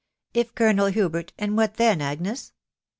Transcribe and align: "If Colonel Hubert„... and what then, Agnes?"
"If 0.41 0.55
Colonel 0.55 0.87
Hubert„... 0.87 1.31
and 1.37 1.55
what 1.55 1.75
then, 1.75 2.01
Agnes?" 2.01 2.53